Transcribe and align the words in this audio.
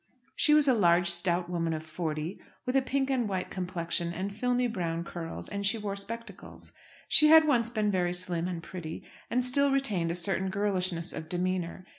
She 0.35 0.55
was 0.55 0.67
a 0.67 0.73
large 0.73 1.11
stout 1.11 1.47
woman 1.47 1.73
of 1.73 1.85
forty, 1.85 2.41
with 2.65 2.75
a 2.75 2.81
pink 2.81 3.11
and 3.11 3.29
white 3.29 3.51
complexion 3.51 4.11
and 4.13 4.35
filmy 4.35 4.65
brown 4.67 5.03
curls; 5.03 5.47
and 5.47 5.63
she 5.63 5.77
wore 5.77 5.95
spectacles. 5.95 6.71
She 7.07 7.27
had 7.27 7.45
once 7.45 7.69
been 7.69 7.91
very 7.91 8.13
slim 8.13 8.47
and 8.47 8.63
pretty, 8.63 9.03
and 9.29 9.43
still 9.43 9.69
retained 9.69 10.09
a 10.09 10.15
certain 10.15 10.49
girlishness 10.49 11.13
of 11.13 11.29
demeanour. 11.29 11.85